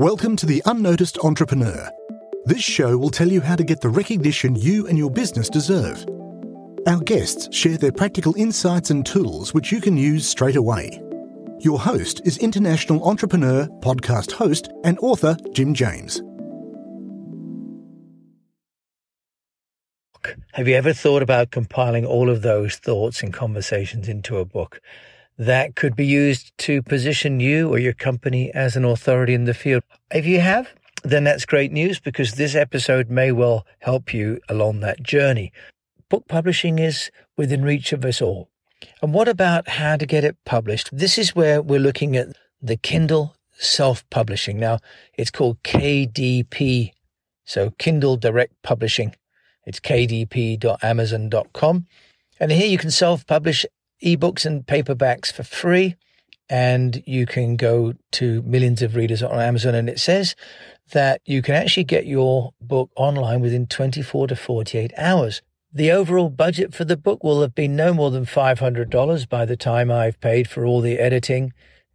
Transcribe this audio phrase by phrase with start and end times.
[0.00, 1.90] Welcome to The Unnoticed Entrepreneur.
[2.46, 6.06] This show will tell you how to get the recognition you and your business deserve.
[6.86, 11.02] Our guests share their practical insights and tools which you can use straight away.
[11.58, 16.22] Your host is international entrepreneur, podcast host, and author Jim James.
[20.54, 24.80] Have you ever thought about compiling all of those thoughts and conversations into a book?
[25.40, 29.54] That could be used to position you or your company as an authority in the
[29.54, 29.82] field.
[30.12, 30.68] If you have,
[31.02, 35.50] then that's great news because this episode may well help you along that journey.
[36.10, 38.50] Book publishing is within reach of us all.
[39.00, 40.90] And what about how to get it published?
[40.92, 44.60] This is where we're looking at the Kindle self publishing.
[44.60, 44.80] Now,
[45.14, 46.92] it's called KDP,
[47.46, 49.16] so Kindle Direct Publishing.
[49.64, 51.86] It's kdp.amazon.com.
[52.38, 53.64] And here you can self publish
[54.04, 55.96] ebooks and paperbacks for free.
[56.48, 59.74] And you can go to millions of readers on Amazon.
[59.74, 60.34] And it says
[60.92, 65.42] that you can actually get your book online within 24 to 48 hours.
[65.72, 69.56] The overall budget for the book will have been no more than $500 by the
[69.56, 71.52] time I've paid for all the editing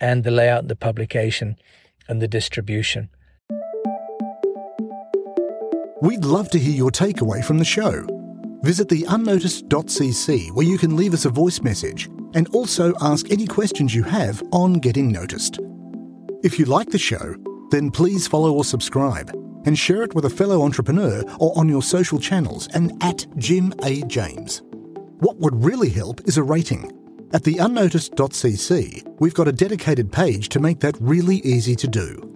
[0.00, 1.56] and the layout, and the publication,
[2.06, 3.08] and the distribution.
[6.02, 8.15] We'd love to hear your takeaway from the show.
[8.66, 13.46] Visit the unnoticed.cc where you can leave us a voice message and also ask any
[13.46, 15.60] questions you have on getting noticed.
[16.42, 17.36] If you like the show,
[17.70, 19.30] then please follow or subscribe
[19.66, 23.72] and share it with a fellow entrepreneur or on your social channels and at Jim
[23.84, 24.02] A.
[24.02, 24.62] James.
[25.20, 26.90] What would really help is a rating.
[27.32, 32.35] At the unnoticed.cc, we've got a dedicated page to make that really easy to do